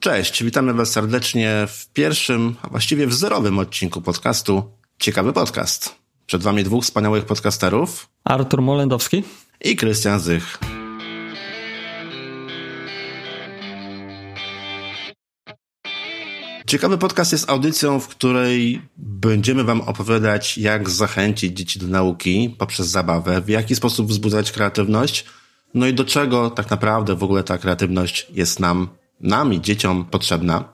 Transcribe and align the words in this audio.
Cześć, 0.00 0.44
witamy 0.44 0.74
Was 0.74 0.90
serdecznie 0.90 1.66
w 1.68 1.88
pierwszym, 1.92 2.56
a 2.62 2.68
właściwie 2.68 3.06
w 3.06 3.14
zerowym 3.14 3.58
odcinku 3.58 4.00
podcastu 4.02 4.62
Ciekawy 4.98 5.32
Podcast. 5.32 5.94
Przed 6.26 6.42
Wami 6.42 6.64
dwóch 6.64 6.84
wspaniałych 6.84 7.24
podcasterów 7.24 8.08
Artur 8.24 8.62
Molendowski 8.62 9.24
i 9.60 9.76
Krystian 9.76 10.20
Zych. 10.20 10.58
Ciekawy 16.66 16.98
podcast 16.98 17.32
jest 17.32 17.50
audycją, 17.50 18.00
w 18.00 18.08
której 18.08 18.82
będziemy 18.96 19.64
Wam 19.64 19.80
opowiadać, 19.80 20.58
jak 20.58 20.90
zachęcić 20.90 21.56
dzieci 21.56 21.78
do 21.78 21.86
nauki 21.86 22.56
poprzez 22.58 22.86
zabawę, 22.86 23.40
w 23.40 23.48
jaki 23.48 23.76
sposób 23.76 24.08
wzbudzać 24.08 24.52
kreatywność, 24.52 25.24
no 25.74 25.86
i 25.86 25.94
do 25.94 26.04
czego 26.04 26.50
tak 26.50 26.70
naprawdę 26.70 27.16
w 27.16 27.22
ogóle 27.22 27.44
ta 27.44 27.58
kreatywność 27.58 28.26
jest 28.30 28.60
nam, 28.60 28.99
nam 29.20 29.52
i 29.54 29.60
dzieciom 29.60 30.04
potrzebna. 30.04 30.64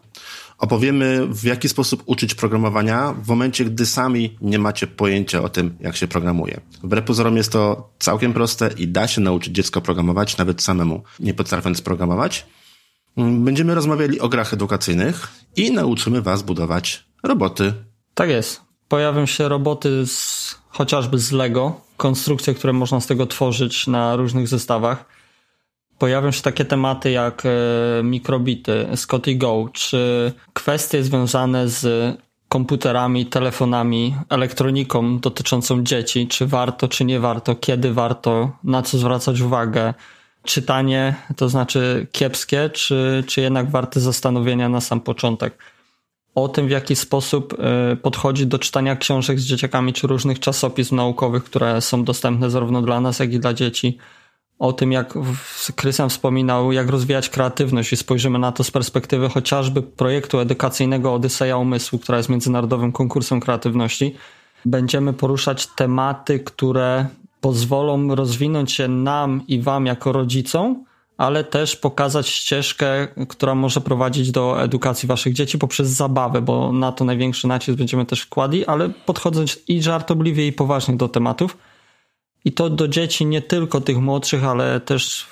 Opowiemy, 0.59 1.27
w 1.27 1.45
jaki 1.45 1.69
sposób 1.69 2.03
uczyć 2.07 2.35
programowania 2.35 3.15
w 3.23 3.29
momencie, 3.29 3.65
gdy 3.65 3.87
sami 3.87 4.37
nie 4.41 4.59
macie 4.59 4.87
pojęcia 4.87 5.43
o 5.43 5.49
tym, 5.49 5.77
jak 5.81 5.97
się 5.97 6.09
programuje. 6.09 6.61
Wbrew 6.83 7.05
pozorom 7.05 7.37
jest 7.37 7.53
to 7.53 7.91
całkiem 7.99 8.33
proste 8.33 8.71
i 8.79 8.89
da 8.89 9.09
się 9.09 9.21
nauczyć 9.21 9.55
dziecko 9.55 9.81
programować, 9.81 10.37
nawet 10.37 10.63
samemu, 10.63 11.03
nie 11.21 11.35
potrafiąc 11.35 11.81
programować. 11.83 12.47
Będziemy 13.17 13.75
rozmawiali 13.75 14.21
o 14.21 14.29
grach 14.29 14.55
edukacyjnych 14.55 15.29
i 15.57 15.73
nauczymy 15.73 16.23
Was 16.23 16.43
budować 16.43 17.05
roboty. 17.23 17.73
Tak 18.15 18.29
jest. 18.29 18.61
Pojawią 18.89 19.27
się 19.27 19.49
roboty 19.49 20.07
z, 20.07 20.55
chociażby 20.69 21.19
z 21.19 21.33
Lego, 21.33 21.81
konstrukcje, 21.97 22.55
które 22.55 22.73
można 22.73 23.01
z 23.01 23.07
tego 23.07 23.27
tworzyć 23.27 23.87
na 23.87 24.17
różnych 24.17 24.49
zestawach. 24.49 25.16
Pojawią 25.99 26.31
się 26.31 26.43
takie 26.43 26.65
tematy 26.65 27.11
jak 27.11 27.43
e, 27.47 27.51
mikrobity, 28.03 28.87
Scotty 28.97 29.35
Go, 29.35 29.69
czy 29.73 30.33
kwestie 30.53 31.03
związane 31.03 31.69
z 31.69 32.17
komputerami, 32.49 33.27
telefonami, 33.27 34.17
elektroniką 34.29 35.19
dotyczącą 35.19 35.83
dzieci, 35.83 36.29
czy 36.29 36.47
warto, 36.47 36.89
czy 36.89 37.05
nie 37.05 37.21
warto, 37.21 37.55
kiedy 37.55 37.93
warto, 37.93 38.51
na 38.65 38.83
co 38.83 38.99
zwracać 38.99 39.41
uwagę, 39.41 39.95
czytanie, 40.43 41.15
to 41.37 41.49
znaczy 41.49 42.07
kiepskie, 42.13 42.71
czy, 42.71 43.25
czy 43.27 43.41
jednak 43.41 43.71
warte 43.71 44.01
zastanowienia 44.01 44.69
na 44.69 44.81
sam 44.81 45.01
początek. 45.01 45.59
O 46.35 46.49
tym, 46.49 46.67
w 46.67 46.71
jaki 46.71 46.97
sposób 46.97 47.57
y, 47.93 47.97
podchodzi 47.97 48.47
do 48.47 48.59
czytania 48.59 48.97
książek 48.97 49.41
z 49.41 49.45
dzieciakami, 49.45 49.93
czy 49.93 50.07
różnych 50.07 50.41
czasopism 50.41 50.97
naukowych, 50.97 51.45
które 51.45 51.81
są 51.81 52.05
dostępne 52.05 52.51
zarówno 52.51 52.83
dla 52.83 53.01
nas, 53.01 53.19
jak 53.19 53.33
i 53.33 53.41
dla 53.41 53.55
dzieci. 53.55 53.99
O 54.59 54.73
tym, 54.73 54.93
jak 54.93 55.15
Krystian 55.77 56.09
wspominał, 56.09 56.73
jak 56.73 56.89
rozwijać 56.89 57.29
kreatywność 57.29 57.93
i 57.93 57.97
spojrzymy 57.97 58.39
na 58.39 58.53
to 58.53 58.65
z 58.65 58.71
perspektywy 58.71 59.29
chociażby 59.29 59.83
projektu 59.83 60.39
edukacyjnego 60.39 61.15
Odyseja 61.15 61.57
Umysłu, 61.57 61.99
która 61.99 62.19
jest 62.19 62.29
międzynarodowym 62.29 62.93
konkursem 62.93 63.41
kreatywności. 63.41 64.15
Będziemy 64.65 65.13
poruszać 65.13 65.67
tematy, 65.67 66.41
które 66.41 67.07
pozwolą 67.41 68.15
rozwinąć 68.15 68.73
się 68.73 68.89
nam 68.89 69.43
i 69.49 69.61
wam 69.61 69.87
jako 69.87 70.13
rodzicom, 70.13 70.85
ale 71.19 71.45
też 71.45 71.77
pokazać 71.77 72.29
ścieżkę, 72.29 73.09
która 73.29 73.55
może 73.55 73.81
prowadzić 73.81 74.31
do 74.31 74.63
edukacji 74.63 75.09
waszych 75.09 75.33
dzieci 75.33 75.59
poprzez 75.59 75.89
zabawę, 75.89 76.43
bo 76.43 76.73
na 76.73 76.93
to 76.93 77.05
największy 77.05 77.49
nacisk 77.49 77.79
będziemy 77.79 78.07
też 78.07 78.21
wkładli, 78.21 78.67
ale 78.67 78.89
podchodząc 78.89 79.59
i 79.69 79.83
żartobliwie 79.83 80.47
i 80.47 80.53
poważnie 80.53 80.97
do 80.97 81.09
tematów. 81.09 81.57
I 82.47 82.53
to 82.53 82.71
do 82.71 82.89
dzieci 82.89 83.27
nie 83.27 83.43
tylko 83.43 83.81
tych 83.81 83.99
młodszych, 83.99 84.45
ale 84.45 84.81
też 84.81 85.27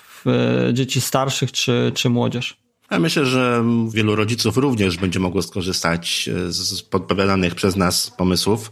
dzieci 0.72 1.00
starszych 1.00 1.52
czy, 1.52 1.92
czy 1.94 2.10
młodzież. 2.10 2.56
Ja 2.90 2.98
myślę, 2.98 3.26
że 3.26 3.64
wielu 3.90 4.16
rodziców 4.16 4.56
również 4.56 4.96
będzie 4.96 5.20
mogło 5.20 5.42
skorzystać 5.42 6.30
z 6.48 6.82
podpowiadanych 6.82 7.54
przez 7.54 7.76
nas 7.76 8.10
pomysłów 8.10 8.70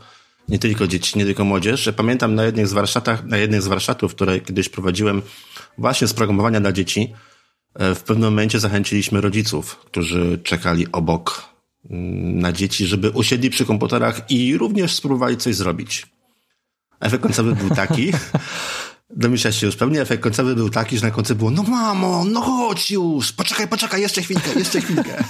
nie 0.48 0.58
tylko 0.58 0.86
dzieci, 0.86 1.18
nie 1.18 1.24
tylko 1.24 1.44
młodzież. 1.44 1.90
Pamiętam 1.96 2.34
na 2.34 2.44
jednych 2.44 2.68
z 2.68 2.72
warsztatach, 2.72 3.24
na 3.24 3.36
jednych 3.36 3.62
z 3.62 3.66
warsztatów, 3.66 4.14
które 4.14 4.40
kiedyś 4.40 4.68
prowadziłem 4.68 5.22
właśnie 5.78 6.08
z 6.08 6.14
programowania 6.14 6.60
dla 6.60 6.72
dzieci, 6.72 7.12
e, 7.74 7.94
w 7.94 8.02
pewnym 8.02 8.30
momencie 8.30 8.60
zachęciliśmy 8.60 9.20
rodziców, 9.20 9.76
którzy 9.76 10.38
czekali 10.44 10.86
obok 10.92 11.44
mm, 11.90 12.38
na 12.38 12.52
dzieci, 12.52 12.86
żeby 12.86 13.10
usiedli 13.10 13.50
przy 13.50 13.66
komputerach 13.66 14.30
i 14.30 14.58
również 14.58 14.94
spróbowali 14.94 15.36
coś 15.36 15.54
zrobić. 15.54 16.06
Efekt 17.02 17.22
końcowy 17.22 17.54
był 17.54 17.70
taki, 17.70 18.12
Domyślasz 19.16 19.60
się 19.60 19.66
już 19.66 19.76
pewnie, 19.76 20.00
efekt 20.00 20.22
końcowy 20.22 20.54
był 20.54 20.70
taki, 20.70 20.98
że 20.98 21.06
na 21.06 21.10
końcu 21.10 21.36
było, 21.36 21.50
no 21.50 21.62
mamo, 21.62 22.24
no 22.24 22.40
chodź 22.40 22.90
już, 22.90 23.32
poczekaj, 23.32 23.68
poczekaj, 23.68 24.00
jeszcze 24.00 24.22
chwilkę, 24.22 24.58
jeszcze 24.58 24.80
chwilkę. 24.80 25.24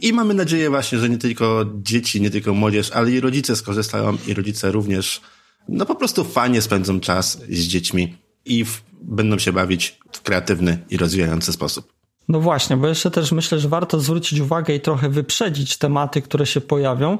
I 0.00 0.12
mamy 0.12 0.34
nadzieję 0.34 0.70
właśnie, 0.70 0.98
że 0.98 1.08
nie 1.08 1.18
tylko 1.18 1.64
dzieci, 1.82 2.20
nie 2.20 2.30
tylko 2.30 2.54
młodzież, 2.54 2.90
ale 2.90 3.10
i 3.10 3.20
rodzice 3.20 3.56
skorzystają 3.56 4.16
i 4.26 4.34
rodzice 4.34 4.72
również, 4.72 5.20
no 5.68 5.86
po 5.86 5.94
prostu 5.94 6.24
fajnie 6.24 6.62
spędzą 6.62 7.00
czas 7.00 7.40
z 7.48 7.60
dziećmi 7.60 8.16
i 8.44 8.64
w, 8.64 8.82
będą 9.02 9.38
się 9.38 9.52
bawić 9.52 9.98
w 10.12 10.22
kreatywny 10.22 10.78
i 10.90 10.96
rozwijający 10.96 11.52
sposób. 11.52 11.92
No 12.28 12.40
właśnie, 12.40 12.76
bo 12.76 12.88
jeszcze 12.88 13.10
też 13.10 13.32
myślę, 13.32 13.58
że 13.58 13.68
warto 13.68 14.00
zwrócić 14.00 14.40
uwagę 14.40 14.74
i 14.74 14.80
trochę 14.80 15.08
wyprzedzić 15.08 15.76
tematy, 15.76 16.22
które 16.22 16.46
się 16.46 16.60
pojawią, 16.60 17.18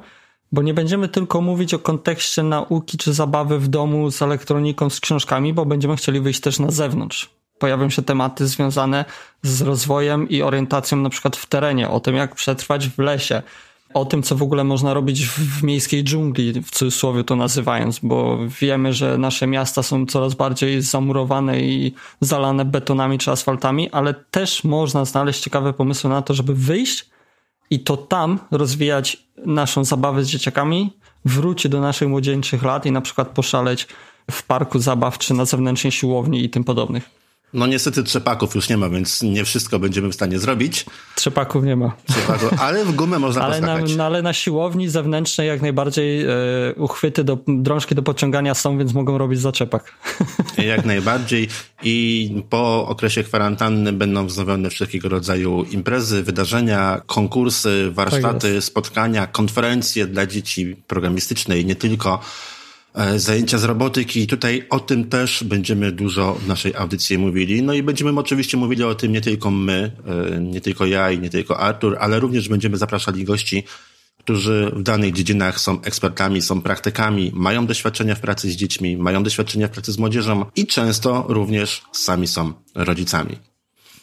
bo 0.54 0.62
nie 0.62 0.75
będziemy 0.75 1.09
tylko 1.09 1.41
mówić 1.41 1.75
o 1.75 1.78
kontekście 1.78 2.42
nauki 2.42 2.98
czy 2.98 3.12
zabawy 3.12 3.59
w 3.59 3.69
domu 3.69 4.10
z 4.10 4.22
elektroniką, 4.22 4.91
z 4.91 5.00
książkami, 5.00 5.53
bo 5.53 5.66
będziemy 5.66 5.97
chcieli 5.97 6.20
wyjść 6.20 6.41
też 6.41 6.59
na 6.59 6.70
zewnątrz. 6.70 7.31
Pojawią 7.59 7.91
się 7.91 8.03
tematy 8.03 8.47
związane 8.47 9.04
z 9.43 9.62
rozwojem 9.62 10.28
i 10.28 10.43
orientacją 10.43 10.98
na 10.98 11.10
przykład 11.10 11.37
w 11.37 11.47
terenie, 11.47 11.88
o 11.88 12.00
tym 12.00 12.16
jak 12.16 12.34
przetrwać 12.34 12.88
w 12.88 12.98
lesie, 12.98 13.43
o 13.94 14.04
tym, 14.04 14.22
co 14.22 14.37
w 14.37 14.43
ogóle 14.43 14.64
można 14.64 14.94
robić 14.94 15.26
w 15.26 15.62
miejskiej 15.62 16.04
dżungli, 16.04 16.62
w 16.62 16.70
cudzysłowie 16.70 17.25
to 17.25 17.37
nazywając, 17.37 17.98
bo 17.98 18.38
wiemy, 18.60 18.93
że 18.93 19.19
nasze 19.19 19.47
miasta 19.47 19.82
są 19.82 20.06
coraz 20.06 20.34
bardziej 20.34 20.82
zamurowane 20.82 21.60
i 21.60 21.94
zalane 22.20 22.64
betonami 22.64 23.19
czy 23.19 23.31
asfaltami, 23.31 23.91
ale 23.91 24.14
też 24.14 24.64
można 24.64 25.04
znaleźć 25.04 25.41
ciekawe 25.41 25.72
pomysły 25.72 26.10
na 26.10 26.22
to, 26.22 26.34
żeby 26.34 26.54
wyjść 26.54 27.13
i 27.70 27.80
to 27.80 27.97
tam 27.97 28.38
rozwijać 28.50 29.26
naszą 29.47 29.84
zabawę 29.84 30.25
z 30.25 30.28
dzieciakami, 30.28 30.92
wrócić 31.25 31.72
do 31.72 31.80
naszych 31.80 32.08
młodzieńczych 32.08 32.62
lat 32.62 32.86
i 32.86 32.92
na 32.92 33.00
przykład 33.00 33.28
poszaleć 33.28 33.86
w 34.30 34.42
parku 34.42 34.78
zabaw 34.78 35.19
czy 35.19 35.34
na 35.34 35.44
zewnętrznej 35.44 35.92
siłowni 35.92 36.44
i 36.44 36.50
tym 36.50 36.64
podobnych. 36.64 37.23
No 37.54 37.66
niestety 37.66 38.03
trzepaków 38.03 38.54
już 38.54 38.69
nie 38.69 38.76
ma, 38.76 38.88
więc 38.88 39.22
nie 39.22 39.44
wszystko 39.44 39.78
będziemy 39.78 40.09
w 40.09 40.15
stanie 40.15 40.38
zrobić. 40.38 40.87
Trzepaków 41.15 41.65
nie 41.65 41.76
ma. 41.76 41.92
Trzepaków, 42.09 42.60
ale 42.60 42.84
w 42.84 42.92
gumę 42.92 43.19
można 43.19 43.42
ale 43.47 43.60
na, 43.60 43.78
no, 43.97 44.04
ale 44.04 44.22
na 44.22 44.32
siłowni 44.32 44.88
zewnętrznej 44.88 45.48
jak 45.48 45.62
najbardziej 45.62 46.22
e, 46.22 46.28
uchwyty 46.76 47.25
do 47.25 47.38
drążki 47.48 47.94
do 47.94 48.03
podciągania 48.03 48.54
są, 48.54 48.78
więc 48.78 48.94
mogą 48.94 49.19
robić 49.19 49.41
zaczepak. 49.41 49.94
Jak 50.66 50.84
najbardziej 50.84 51.48
i 51.82 52.31
po 52.50 52.88
okresie 52.88 53.25
kwarantanny 53.25 53.93
będą 53.93 54.26
wznowione 54.26 54.70
wszelkiego 54.70 55.09
rodzaju 55.09 55.64
imprezy, 55.64 56.22
wydarzenia, 56.22 57.00
konkursy, 57.06 57.91
warsztaty, 57.91 58.54
tak 58.54 58.64
spotkania, 58.64 59.26
konferencje 59.26 60.06
dla 60.06 60.26
dzieci 60.26 60.76
programistyczne 60.87 61.59
i 61.59 61.64
nie 61.64 61.76
tylko 61.76 62.20
zajęcia 63.16 63.59
z 63.59 63.65
robotyki. 63.65 64.27
Tutaj 64.27 64.66
o 64.71 64.81
tym 64.81 65.09
też 65.09 65.44
będziemy 65.44 65.93
dużo 65.93 66.34
w 66.34 66.49
naszej 66.49 66.75
audycji 66.75 67.19
mówili. 67.19 67.62
No 67.62 67.72
i 67.72 67.82
będziemy 67.82 68.21
oczywiście 68.21 68.56
mówili 68.56 68.84
o 68.84 68.94
tym 68.94 69.12
nie 69.12 69.21
tylko 69.21 69.50
my, 69.50 69.93
e, 70.34 70.41
nie 70.41 70.60
tylko 70.60 70.87
ja 70.87 71.10
i 71.10 71.19
nie 71.19 71.31
tylko 71.31 71.60
Artur, 71.60 71.97
ale 72.00 72.21
również 72.21 72.49
będziemy 72.49 72.77
zapraszali 72.77 73.25
gości, 73.25 73.65
którzy 74.19 74.72
w 74.77 74.82
danych 74.82 75.12
dziedzinach 75.12 75.60
są 75.60 75.82
ekspertami, 75.82 76.43
są 76.43 76.62
praktykami, 76.62 77.31
mają 77.34 77.66
doświadczenia 77.66 78.15
w 78.15 78.21
pracy 78.21 78.50
z 78.50 78.56
dziećmi, 78.56 78.97
mają 78.97 79.22
doświadczenia 79.22 79.69
w 79.69 79.71
pracy 79.71 79.93
z 79.93 79.99
młodzieżą 79.99 80.47
i 80.56 80.66
często 80.66 81.25
również 81.28 81.82
sami 81.93 82.26
są 82.26 82.53
rodzicami. 82.75 83.37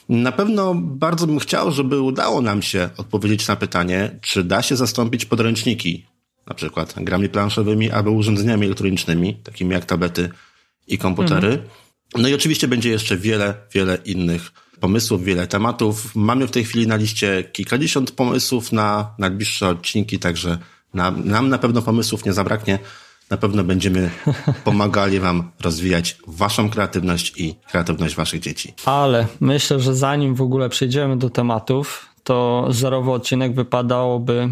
Na 0.10 0.32
pewno 0.32 0.76
bardzo 0.76 1.28
bym 1.28 1.40
chciał, 1.40 1.72
żeby 1.72 2.02
udało 2.02 2.42
nam 2.42 2.62
się 2.62 2.90
odpowiedzieć 2.98 3.48
na 3.48 3.56
pytanie, 3.56 4.20
czy 4.22 4.44
da 4.44 4.62
się 4.62 4.76
zastąpić 4.76 5.26
podręczniki 5.26 6.06
na 6.52 6.56
przykład 6.56 6.94
grami 6.98 7.30
planszowymi 7.30 7.92
albo 7.92 8.12
urządzeniami 8.12 8.66
elektronicznymi, 8.66 9.36
takimi 9.36 9.72
jak 9.72 9.86
tablety 9.86 10.30
i 10.88 10.98
komputery. 10.98 11.48
Mhm. 11.48 11.70
No 12.18 12.28
i 12.28 12.34
oczywiście 12.34 12.68
będzie 12.68 12.90
jeszcze 12.90 13.18
wiele, 13.18 13.54
wiele 13.74 13.98
innych 14.06 14.52
pomysłów, 14.80 15.24
wiele 15.24 15.48
tematów. 15.48 16.16
Mamy 16.16 16.48
w 16.48 16.52
tej 16.52 16.64
chwili 16.64 16.88
na 16.88 16.96
liście 16.96 17.44
kilkadziesiąt 17.44 18.12
pomysłów 18.12 18.72
na 18.72 19.16
najbliższe 19.20 19.70
odcinki, 19.70 20.20
także 20.20 20.58
na, 20.94 21.12
nam 21.12 21.50
na 21.50 21.58
pewno 21.58 21.82
pomysłów 21.82 22.26
nie 22.26 22.34
zabraknie. 22.34 22.80
Na 23.30 23.38
pewno 23.38 23.64
będziemy 23.64 24.10
pomagali 24.64 25.20
Wam 25.20 25.52
rozwijać 25.60 26.18
Waszą 26.28 26.70
kreatywność 26.70 27.34
i 27.38 27.56
kreatywność 27.72 28.16
Waszych 28.16 28.40
dzieci. 28.40 28.74
Ale 28.86 29.28
myślę, 29.40 29.80
że 29.80 29.96
zanim 29.96 30.36
w 30.36 30.42
ogóle 30.42 30.70
przejdziemy 30.70 31.18
do 31.18 31.30
tematów, 31.30 32.06
to 32.24 32.68
zerowy 32.70 33.12
odcinek 33.12 33.56
wypadałoby 33.56 34.50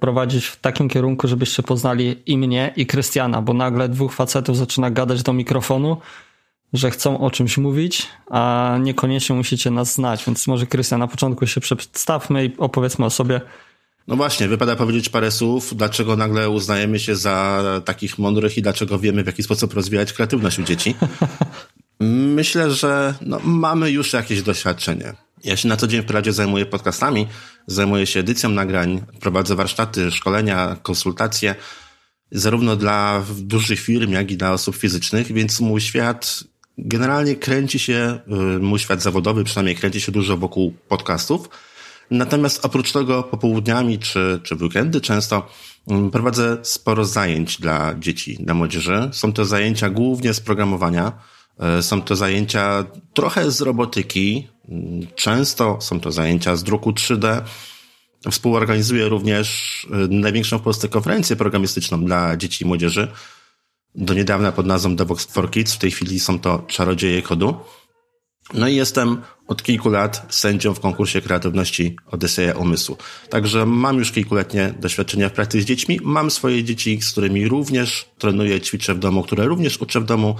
prowadzić 0.00 0.46
w 0.46 0.60
takim 0.60 0.88
kierunku, 0.88 1.28
żebyście 1.28 1.62
poznali 1.62 2.16
i 2.26 2.38
mnie, 2.38 2.72
i 2.76 2.86
Krystiana, 2.86 3.42
bo 3.42 3.52
nagle 3.52 3.88
dwóch 3.88 4.12
facetów 4.12 4.56
zaczyna 4.56 4.90
gadać 4.90 5.22
do 5.22 5.32
mikrofonu 5.32 5.96
że 6.72 6.90
chcą 6.90 7.20
o 7.20 7.30
czymś 7.30 7.58
mówić, 7.58 8.06
a 8.30 8.76
niekoniecznie 8.80 9.36
musicie 9.36 9.70
nas 9.70 9.94
znać. 9.94 10.24
Więc 10.24 10.46
może 10.46 10.66
Krystian, 10.66 11.00
na 11.00 11.08
początku 11.08 11.46
się 11.46 11.60
przedstawmy 11.60 12.44
i 12.44 12.56
opowiedzmy 12.58 13.04
o 13.04 13.10
sobie. 13.10 13.40
No 14.08 14.16
właśnie, 14.16 14.48
wypada 14.48 14.76
powiedzieć 14.76 15.08
parę 15.08 15.30
słów, 15.30 15.76
dlaczego 15.76 16.16
nagle 16.16 16.50
uznajemy 16.50 16.98
się 16.98 17.16
za 17.16 17.62
takich 17.84 18.18
mądrych 18.18 18.58
i 18.58 18.62
dlaczego 18.62 18.98
wiemy, 18.98 19.22
w 19.22 19.26
jaki 19.26 19.42
sposób 19.42 19.74
rozwijać 19.74 20.12
kreatywność 20.12 20.58
u 20.58 20.62
dzieci. 20.62 20.94
Myślę, 22.36 22.70
że 22.70 23.14
no, 23.20 23.40
mamy 23.44 23.90
już 23.90 24.12
jakieś 24.12 24.42
doświadczenie. 24.42 25.14
Ja 25.44 25.56
się 25.56 25.68
na 25.68 25.76
co 25.76 25.86
dzień 25.86 26.02
w 26.02 26.10
Radzie 26.10 26.32
zajmuję 26.32 26.66
podcastami, 26.66 27.26
zajmuję 27.66 28.06
się 28.06 28.20
edycją 28.20 28.50
nagrań, 28.50 29.02
prowadzę 29.20 29.56
warsztaty, 29.56 30.10
szkolenia, 30.10 30.76
konsultacje, 30.82 31.54
zarówno 32.32 32.76
dla 32.76 33.24
dużych 33.38 33.80
firm, 33.80 34.12
jak 34.12 34.30
i 34.30 34.36
dla 34.36 34.52
osób 34.52 34.76
fizycznych, 34.76 35.32
więc 35.32 35.60
mój 35.60 35.80
świat 35.80 36.44
generalnie 36.78 37.36
kręci 37.36 37.78
się, 37.78 38.18
y, 38.56 38.58
mój 38.58 38.78
świat 38.78 39.02
zawodowy 39.02 39.44
przynajmniej 39.44 39.76
kręci 39.76 40.00
się 40.00 40.12
dużo 40.12 40.36
wokół 40.36 40.74
podcastów. 40.88 41.48
Natomiast 42.10 42.64
oprócz 42.64 42.92
tego 42.92 43.22
popołudniami 43.22 43.98
czy, 43.98 44.40
czy 44.42 44.54
weekendy 44.54 45.00
często 45.00 45.48
mm, 45.88 46.10
prowadzę 46.10 46.58
sporo 46.62 47.04
zajęć 47.04 47.60
dla 47.60 47.94
dzieci, 47.98 48.38
dla 48.40 48.54
młodzieży. 48.54 49.08
Są 49.12 49.32
to 49.32 49.44
zajęcia 49.44 49.90
głównie 49.90 50.34
z 50.34 50.40
programowania, 50.40 51.12
są 51.80 52.02
to 52.02 52.16
zajęcia 52.16 52.84
trochę 53.14 53.50
z 53.50 53.60
robotyki, 53.60 54.48
mm, 54.68 55.06
często 55.14 55.78
są 55.80 56.00
to 56.00 56.12
zajęcia 56.12 56.56
z 56.56 56.64
druku 56.64 56.92
3D. 56.92 57.42
Współorganizuję 58.30 59.08
również 59.08 59.48
y, 59.84 60.08
największą 60.08 60.58
w 60.58 60.62
Polsce 60.62 60.88
konferencję 60.88 61.36
programistyczną 61.36 62.04
dla 62.04 62.36
dzieci 62.36 62.64
i 62.64 62.66
młodzieży, 62.66 63.08
do 63.94 64.14
niedawna 64.14 64.52
pod 64.52 64.66
nazwą 64.66 64.96
DevOps 64.96 65.24
for 65.24 65.50
Kids. 65.50 65.74
W 65.74 65.78
tej 65.78 65.90
chwili 65.90 66.20
są 66.20 66.38
to 66.38 66.58
czarodzieje 66.58 67.22
kodu. 67.22 67.54
No 68.54 68.68
i 68.68 68.76
jestem 68.76 69.22
od 69.46 69.62
kilku 69.62 69.90
lat 69.90 70.26
sędzią 70.34 70.74
w 70.74 70.80
konkursie 70.80 71.20
kreatywności 71.20 71.96
Odyseja 72.06 72.54
Umysłu. 72.54 72.96
Także 73.30 73.66
mam 73.66 73.98
już 73.98 74.12
kilkuletnie 74.12 74.74
doświadczenia 74.80 75.28
w 75.28 75.32
pracy 75.32 75.62
z 75.62 75.64
dziećmi. 75.64 76.00
Mam 76.02 76.30
swoje 76.30 76.64
dzieci, 76.64 77.02
z 77.02 77.12
którymi 77.12 77.48
również 77.48 78.08
trenuję, 78.18 78.60
ćwiczę 78.60 78.94
w 78.94 78.98
domu, 78.98 79.22
które 79.22 79.44
również 79.44 79.80
uczę 79.80 80.00
w 80.00 80.04
domu 80.04 80.36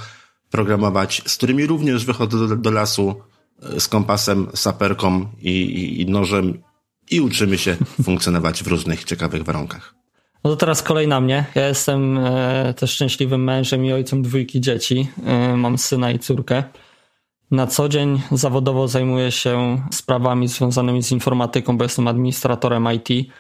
programować, 0.51 1.23
z 1.27 1.37
którymi 1.37 1.67
również 1.67 2.05
wychodzę 2.05 2.49
do, 2.49 2.57
do 2.57 2.71
lasu 2.71 3.15
e, 3.63 3.81
z 3.81 3.89
kompasem, 3.89 4.47
saperką 4.55 5.27
i, 5.41 5.51
i, 5.51 6.01
i 6.01 6.07
nożem 6.07 6.63
i 7.11 7.21
uczymy 7.21 7.59
się 7.59 7.77
funkcjonować 8.05 8.63
w 8.63 8.67
różnych 8.67 9.05
ciekawych 9.05 9.43
warunkach. 9.43 9.95
No 10.45 10.51
to 10.51 10.57
teraz 10.57 10.83
kolej 10.83 11.09
na 11.09 11.21
mnie. 11.21 11.45
Ja 11.55 11.69
jestem 11.69 12.19
e, 12.19 12.75
też 12.75 12.91
szczęśliwym 12.91 13.45
mężem 13.45 13.85
i 13.85 13.93
ojcem 13.93 14.23
dwójki 14.23 14.61
dzieci. 14.61 15.09
E, 15.27 15.57
mam 15.57 15.79
syna 15.79 16.11
i 16.11 16.19
córkę. 16.19 16.65
Na 17.51 17.67
co 17.67 17.89
dzień 17.89 18.23
zawodowo 18.33 18.89
zajmuję 18.89 19.33
się 19.33 19.83
sprawami 19.93 20.49
związanymi 20.49 21.03
z 21.03 21.13
informatyką, 21.13 21.79
bo 21.79 21.85
jestem 21.85 22.09
administratorem 22.09 22.89
IT, 22.93 23.33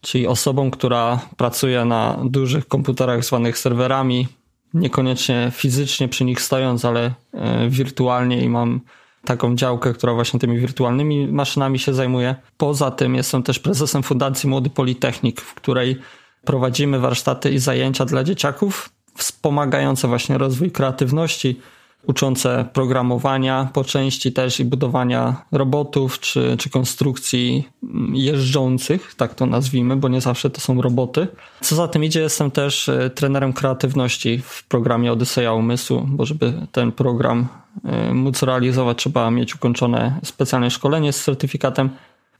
czyli 0.00 0.26
osobą, 0.26 0.70
która 0.70 1.20
pracuje 1.36 1.84
na 1.84 2.20
dużych 2.24 2.68
komputerach 2.68 3.24
zwanych 3.24 3.58
serwerami, 3.58 4.28
niekoniecznie 4.74 5.52
fizycznie 5.54 6.08
przy 6.08 6.24
nich 6.24 6.40
stojąc, 6.40 6.84
ale 6.84 7.14
e, 7.32 7.68
wirtualnie 7.68 8.40
i 8.40 8.48
mam 8.48 8.80
taką 9.24 9.56
działkę, 9.56 9.92
która 9.92 10.14
właśnie 10.14 10.40
tymi 10.40 10.58
wirtualnymi 10.58 11.26
maszynami 11.26 11.78
się 11.78 11.94
zajmuje. 11.94 12.34
Poza 12.56 12.90
tym 12.90 13.14
jestem 13.14 13.42
też 13.42 13.58
prezesem 13.58 14.02
Fundacji 14.02 14.48
Młody 14.48 14.70
Politechnik, 14.70 15.40
w 15.40 15.54
której 15.54 15.96
prowadzimy 16.44 16.98
warsztaty 16.98 17.50
i 17.50 17.58
zajęcia 17.58 18.04
dla 18.04 18.24
dzieciaków, 18.24 18.90
wspomagające 19.16 20.08
właśnie 20.08 20.38
rozwój 20.38 20.70
kreatywności, 20.70 21.60
uczące 22.06 22.68
programowania 22.72 23.68
po 23.72 23.84
części 23.84 24.32
też 24.32 24.60
i 24.60 24.64
budowania 24.64 25.44
robotów 25.52 26.20
czy, 26.20 26.56
czy 26.58 26.70
konstrukcji 26.70 27.68
jeżdżących, 28.12 29.14
tak 29.14 29.34
to 29.34 29.46
nazwijmy, 29.46 29.96
bo 29.96 30.08
nie 30.08 30.20
zawsze 30.20 30.50
to 30.50 30.60
są 30.60 30.82
roboty. 30.82 31.28
Co 31.60 31.76
za 31.76 31.88
tym 31.88 32.04
idzie, 32.04 32.20
jestem 32.20 32.50
też 32.50 32.88
e, 32.88 33.10
trenerem 33.10 33.52
kreatywności 33.52 34.42
w 34.44 34.64
programie 34.68 35.12
Odyseja 35.12 35.52
Umysłu, 35.52 36.06
bo 36.08 36.26
żeby 36.26 36.52
ten 36.72 36.92
program 36.92 37.46
e, 37.84 38.14
móc 38.14 38.42
realizować, 38.42 38.98
trzeba 38.98 39.30
mieć 39.30 39.54
ukończone 39.54 40.20
specjalne 40.24 40.70
szkolenie 40.70 41.12
z 41.12 41.24
certyfikatem. 41.24 41.90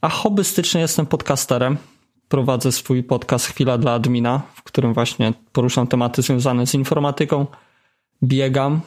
A 0.00 0.08
hobbystycznie 0.08 0.80
jestem 0.80 1.06
podcasterem, 1.06 1.76
prowadzę 2.28 2.72
swój 2.72 3.02
podcast 3.02 3.46
Chwila 3.46 3.78
dla 3.78 3.92
Admina, 3.92 4.42
w 4.54 4.62
którym 4.62 4.94
właśnie 4.94 5.32
poruszam 5.52 5.86
tematy 5.86 6.22
związane 6.22 6.66
z 6.66 6.74
informatyką. 6.74 7.46
Biegam. 8.22 8.80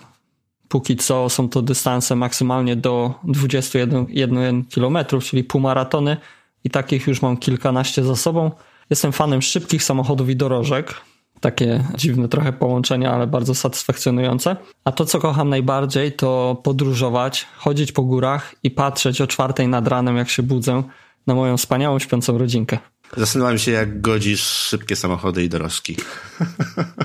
Póki 0.69 0.95
co 0.95 1.30
są 1.30 1.50
to 1.50 1.62
dystanse 1.62 2.16
maksymalnie 2.16 2.75
do 2.75 3.13
21 3.24 4.66
km, 4.75 4.98
czyli 5.21 5.44
półmaratony 5.44 6.18
i 6.63 6.69
takich 6.69 7.07
już 7.07 7.21
mam 7.21 7.38
kilkanaście 7.38 8.04
za 8.04 8.16
sobą. 8.16 8.51
Jestem 8.89 9.12
fanem 9.12 9.42
szybkich 9.42 9.83
samochodów 9.83 10.30
i 10.30 10.36
dorożek. 10.36 10.94
Takie 11.39 11.83
dziwne 11.95 12.27
trochę 12.27 12.54
połączenia, 12.54 13.12
ale 13.12 13.27
bardzo 13.27 13.56
satysfakcjonujące. 13.56 14.56
A 14.83 14.92
to, 14.92 15.06
co 15.06 15.19
kocham 15.19 15.50
najbardziej, 15.50 16.12
to 16.12 16.62
podróżować, 16.63 17.48
chodzić 17.57 17.92
po 17.92 18.04
górach 18.04 18.56
i 18.63 18.72
patrzeć 18.72 19.22
o 19.22 19.27
czwartej 19.27 19.68
nad 19.68 19.88
ranem, 19.88 20.18
jak 20.18 20.30
się 20.30 20.44
budzę, 20.44 20.83
na 21.27 21.36
moją 21.36 21.57
wspaniałą 21.57 22.00
śpiącą 22.00 22.38
rodzinkę. 22.38 22.77
Zastanawiam 23.18 23.57
się, 23.57 23.72
jak 23.72 24.01
godzisz 24.01 24.42
szybkie 24.42 24.95
samochody 24.95 25.44
i 25.44 25.50
dorożki. 25.50 25.95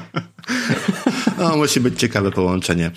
no, 1.38 1.56
musi 1.56 1.80
być 1.80 2.00
ciekawe 2.00 2.30
połączenie. 2.30 2.90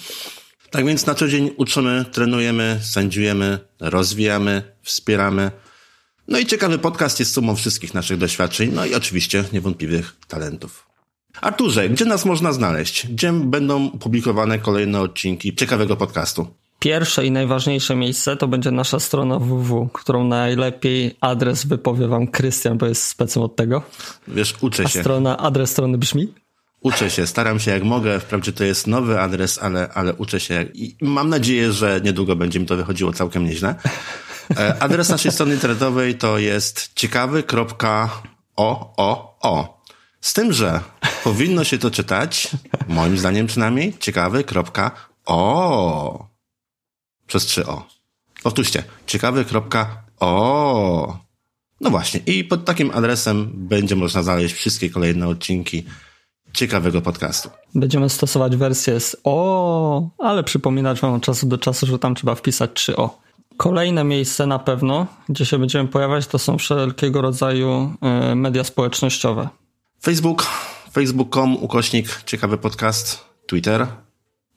Tak 0.71 0.85
więc 0.85 1.05
na 1.05 1.15
co 1.15 1.27
dzień 1.27 1.51
uczymy, 1.57 2.05
trenujemy, 2.11 2.79
sędziujemy, 2.81 3.59
rozwijamy, 3.79 4.61
wspieramy. 4.81 5.51
No 6.27 6.39
i 6.39 6.45
ciekawy 6.45 6.79
podcast 6.79 7.19
jest 7.19 7.33
sumą 7.33 7.55
wszystkich 7.55 7.93
naszych 7.93 8.17
doświadczeń, 8.17 8.71
no 8.73 8.85
i 8.85 8.95
oczywiście 8.95 9.43
niewątpliwych 9.53 10.15
talentów. 10.27 10.87
Arturze, 11.41 11.89
gdzie 11.89 12.05
nas 12.05 12.25
można 12.25 12.53
znaleźć? 12.53 13.07
Gdzie 13.07 13.33
będą 13.33 13.89
publikowane 13.89 14.59
kolejne 14.59 15.01
odcinki 15.01 15.55
ciekawego 15.55 15.95
podcastu? 15.95 16.47
Pierwsze 16.79 17.25
i 17.25 17.31
najważniejsze 17.31 17.95
miejsce 17.95 18.37
to 18.37 18.47
będzie 18.47 18.71
nasza 18.71 18.99
strona 18.99 19.39
www, 19.39 19.89
którą 19.93 20.27
najlepiej 20.27 21.15
adres 21.21 21.65
wypowie 21.65 22.07
wam 22.07 22.27
Krystian, 22.27 22.77
bo 22.77 22.85
jest 22.85 23.03
specem 23.03 23.43
od 23.43 23.55
tego. 23.55 23.81
Wiesz, 24.27 24.55
uczę 24.61 24.83
A 24.83 24.87
się. 24.87 24.99
Strona, 24.99 25.37
adres 25.37 25.71
strony 25.71 25.97
brzmi? 25.97 26.33
Uczę 26.81 27.09
się, 27.09 27.27
staram 27.27 27.59
się 27.59 27.71
jak 27.71 27.83
mogę. 27.83 28.19
Wprawdzie 28.19 28.53
to 28.53 28.63
jest 28.63 28.87
nowy 28.87 29.19
adres, 29.19 29.59
ale, 29.59 29.89
ale 29.93 30.13
uczę 30.13 30.39
się 30.39 30.65
i 30.73 30.95
mam 31.01 31.29
nadzieję, 31.29 31.71
że 31.71 32.01
niedługo 32.03 32.35
będzie 32.35 32.59
mi 32.59 32.65
to 32.65 32.75
wychodziło 32.75 33.13
całkiem 33.13 33.45
nieźle. 33.45 33.75
E, 34.57 34.83
adres 34.83 35.09
naszej 35.09 35.31
strony 35.31 35.53
internetowej 35.53 36.15
to 36.15 36.37
jest 36.37 36.91
ciekawy.o. 36.95 38.17
Z 40.21 40.33
tym, 40.33 40.53
że 40.53 40.79
powinno 41.23 41.63
się 41.63 41.77
to 41.77 41.91
czytać, 41.91 42.47
moim 42.87 43.17
zdaniem 43.17 43.47
przynajmniej, 43.47 43.93
ciekawy.o. 43.99 45.37
Przez 47.27 47.45
trzy 47.45 47.67
o. 47.67 47.87
Powtórzcie. 48.43 48.83
Ciekawy.o. 49.07 50.27
No 51.81 51.89
właśnie. 51.89 52.19
I 52.25 52.43
pod 52.43 52.65
takim 52.65 52.91
adresem 52.91 53.51
będzie 53.53 53.95
można 53.95 54.23
znaleźć 54.23 54.55
wszystkie 54.55 54.89
kolejne 54.89 55.27
odcinki 55.27 55.85
ciekawego 56.57 57.01
podcastu. 57.01 57.49
Będziemy 57.75 58.09
stosować 58.09 58.55
wersję 58.55 58.99
z 58.99 59.15
o, 59.23 60.09
ale 60.17 60.43
przypominać 60.43 60.99
wam 60.99 61.13
od 61.13 61.23
czasu 61.23 61.47
do 61.47 61.57
czasu, 61.57 61.85
że 61.85 61.99
tam 61.99 62.15
trzeba 62.15 62.35
wpisać 62.35 62.71
3o. 62.71 63.09
Kolejne 63.57 64.03
miejsce 64.03 64.47
na 64.47 64.59
pewno, 64.59 65.07
gdzie 65.29 65.45
się 65.45 65.59
będziemy 65.59 65.89
pojawiać, 65.89 66.27
to 66.27 66.39
są 66.39 66.57
wszelkiego 66.57 67.21
rodzaju 67.21 67.93
e, 68.01 68.35
media 68.35 68.63
społecznościowe. 68.63 69.49
Facebook, 70.03 70.47
facebook.com 70.91 71.63
ukośnik 71.63 72.23
ciekawy 72.25 72.57
podcast, 72.57 73.25
Twitter, 73.47 73.87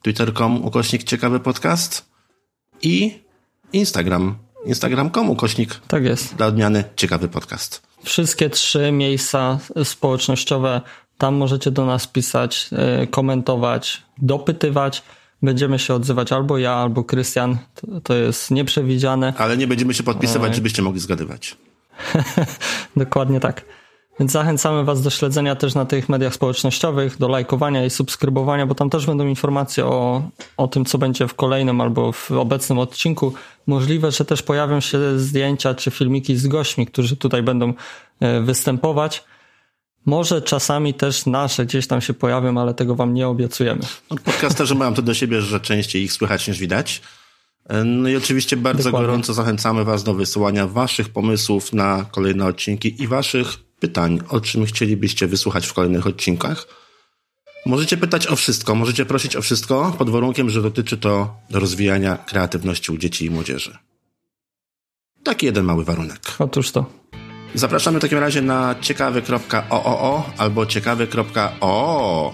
twitter.com 0.01 0.65
ukośnik 0.65 1.03
ciekawy 1.03 1.39
podcast 1.39 2.05
i 2.81 3.19
Instagram, 3.73 4.35
instagram.com 4.65 5.29
ukośnik 5.29 5.75
tak 5.87 6.03
jest. 6.03 6.35
dla 6.35 6.45
odmiany 6.45 6.83
ciekawy 6.95 7.27
podcast. 7.27 7.81
Wszystkie 8.03 8.49
trzy 8.49 8.91
miejsca 8.91 9.59
społecznościowe, 9.83 10.81
tam 11.21 11.35
możecie 11.35 11.71
do 11.71 11.85
nas 11.85 12.07
pisać, 12.07 12.69
e, 12.71 13.07
komentować, 13.07 14.01
dopytywać. 14.17 15.03
Będziemy 15.41 15.79
się 15.79 15.93
odzywać 15.93 16.31
albo 16.31 16.57
ja, 16.57 16.73
albo 16.73 17.03
Krystian. 17.03 17.57
To, 18.03 18.13
jest 18.13 18.51
nieprzewidziane. 18.51 19.33
Ale 19.37 19.57
nie 19.57 19.67
będziemy 19.67 19.93
się 19.93 20.03
podpisywać, 20.03 20.55
żebyście 20.55 20.81
mogli 20.81 20.99
zgadywać. 20.99 21.57
Dokładnie 22.95 23.39
tak. 23.39 23.65
Więc 24.19 24.31
zachęcamy 24.31 24.83
Was 24.83 25.01
do 25.01 25.09
śledzenia 25.09 25.55
też 25.55 25.75
na 25.75 25.85
tych 25.85 26.09
mediach 26.09 26.33
społecznościowych, 26.33 27.17
do 27.17 27.27
lajkowania 27.27 27.85
i 27.85 27.89
subskrybowania, 27.89 28.65
bo 28.65 28.75
tam 28.75 28.89
też 28.89 29.05
będą 29.05 29.27
informacje 29.27 29.85
o, 29.85 30.29
o 30.57 30.67
tym, 30.67 30.85
co 30.85 30.97
będzie 30.97 31.27
w 31.27 31.33
kolejnym 31.33 31.81
albo 31.81 32.11
w 32.11 32.31
obecnym 32.31 32.79
odcinku. 32.79 33.33
Możliwe, 33.67 34.11
że 34.11 34.25
też 34.25 34.41
pojawią 34.41 34.79
się 34.79 35.19
zdjęcia 35.19 35.73
czy 35.73 35.91
filmiki 35.91 36.37
z 36.37 36.47
gośćmi, 36.47 36.87
którzy 36.87 37.17
tutaj 37.17 37.43
będą 37.43 37.73
e, 38.19 38.41
występować. 38.41 39.23
Może 40.05 40.41
czasami 40.41 40.93
też 40.93 41.25
nasze 41.25 41.65
gdzieś 41.65 41.87
tam 41.87 42.01
się 42.01 42.13
pojawią, 42.13 42.61
ale 42.61 42.73
tego 42.73 42.95
wam 42.95 43.13
nie 43.13 43.27
obiecujemy. 43.27 43.81
No, 44.11 44.17
podcasterzy 44.17 44.75
mają 44.75 44.93
to 44.93 45.01
do 45.01 45.13
siebie, 45.13 45.41
że 45.41 45.59
częściej 45.59 46.03
ich 46.03 46.13
słychać 46.13 46.47
niż 46.47 46.59
widać. 46.59 47.01
No 47.85 48.09
i 48.09 48.15
oczywiście 48.15 48.57
bardzo 48.57 48.83
Dokładnie. 48.83 49.07
gorąco 49.07 49.33
zachęcamy 49.33 49.83
Was 49.83 50.03
do 50.03 50.13
wysyłania 50.13 50.67
Waszych 50.67 51.09
pomysłów 51.09 51.73
na 51.73 52.05
kolejne 52.11 52.45
odcinki 52.45 53.03
i 53.03 53.07
Waszych 53.07 53.47
pytań, 53.79 54.19
o 54.29 54.41
czym 54.41 54.65
chcielibyście 54.65 55.27
wysłuchać 55.27 55.67
w 55.67 55.73
kolejnych 55.73 56.07
odcinkach. 56.07 56.67
Możecie 57.65 57.97
pytać 57.97 58.27
o 58.27 58.35
wszystko, 58.35 58.75
możecie 58.75 59.05
prosić 59.05 59.35
o 59.35 59.41
wszystko, 59.41 59.95
pod 59.97 60.09
warunkiem, 60.09 60.49
że 60.49 60.61
dotyczy 60.61 60.97
to 60.97 61.35
rozwijania 61.51 62.17
kreatywności 62.17 62.91
u 62.91 62.97
dzieci 62.97 63.25
i 63.25 63.29
młodzieży. 63.29 63.77
Taki 65.23 65.45
jeden 65.45 65.65
mały 65.65 65.85
warunek. 65.85 66.19
Otóż 66.39 66.71
to. 66.71 66.85
Zapraszamy 67.55 67.99
w 67.99 68.01
takim 68.01 68.19
razie 68.19 68.41
na 68.41 68.75
ciekawy.ooo 68.81 70.23
albo 70.37 70.65
ciekawy.o. 70.65 72.33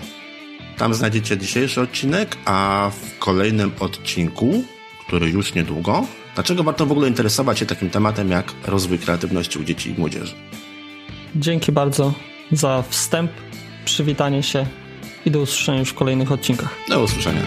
Tam 0.77 0.93
znajdziecie 0.93 1.37
dzisiejszy 1.37 1.81
odcinek, 1.81 2.37
a 2.45 2.91
w 2.93 3.19
kolejnym 3.19 3.71
odcinku, 3.79 4.63
który 5.07 5.29
już 5.29 5.53
niedługo, 5.53 6.05
dlaczego 6.35 6.63
warto 6.63 6.85
w 6.85 6.91
ogóle 6.91 7.07
interesować 7.07 7.59
się 7.59 7.65
takim 7.65 7.89
tematem 7.89 8.31
jak 8.31 8.53
rozwój 8.65 8.99
kreatywności 8.99 9.59
u 9.59 9.63
dzieci 9.63 9.89
i 9.89 9.93
młodzieży. 9.99 10.35
Dzięki 11.35 11.71
bardzo 11.71 12.13
za 12.51 12.83
wstęp, 12.89 13.31
przywitanie 13.85 14.43
się 14.43 14.65
i 15.25 15.31
do 15.31 15.39
usłyszenia 15.39 15.79
już 15.79 15.89
w 15.89 15.93
kolejnych 15.93 16.31
odcinkach. 16.31 16.75
Do 16.89 17.03
usłyszenia. 17.03 17.41